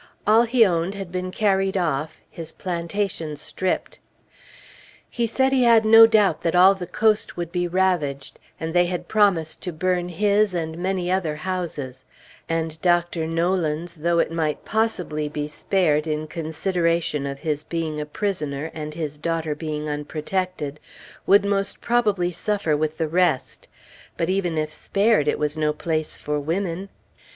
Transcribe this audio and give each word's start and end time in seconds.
All 0.25 0.45
he 0.45 0.65
owned 0.65 0.95
had 0.95 1.11
been 1.11 1.29
carried 1.29 1.77
off, 1.77 2.21
his 2.27 2.51
plantation 2.51 3.35
stripped. 3.35 3.99
He 5.07 5.27
said 5.27 5.51
he 5.51 5.61
had 5.61 5.85
no 5.85 6.07
doubt 6.07 6.41
that 6.41 6.55
all 6.55 6.73
the 6.73 6.87
coast 6.87 7.37
would 7.37 7.51
be 7.51 7.67
ravaged, 7.67 8.39
and 8.59 8.73
they 8.73 8.87
had 8.87 9.07
promised 9.07 9.61
to 9.61 9.71
burn 9.71 10.09
his 10.09 10.55
and 10.55 10.75
many 10.75 11.11
other 11.11 11.35
houses; 11.35 12.03
and 12.49 12.81
Dr. 12.81 13.27
Nolan's 13.27 13.93
though 13.93 14.17
it 14.17 14.31
might 14.31 14.65
possibly 14.65 15.29
be 15.29 15.47
spared 15.47 16.07
in 16.07 16.25
consideration 16.25 17.27
of 17.27 17.41
his 17.41 17.63
being 17.63 18.01
a 18.01 18.05
prisoner, 18.07 18.71
and 18.73 18.95
his 18.95 19.19
daughter 19.19 19.53
being 19.53 19.87
unprotected 19.87 20.79
would 21.27 21.45
most 21.45 21.79
probably 21.79 22.31
suffer 22.31 22.75
with 22.75 22.97
the 22.97 23.07
rest, 23.07 23.67
but 24.17 24.31
even 24.31 24.57
if 24.57 24.71
spared, 24.71 25.27
it 25.27 25.37
was 25.37 25.55
no 25.55 25.71
place 25.71 26.17
for 26.17 26.39
women. 26.39 26.89